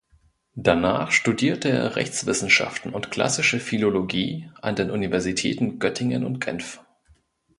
[0.55, 6.79] Danach studierte er Rechtswissenschaften und klassische Philologie an den Universitäten Göttingen und Genf.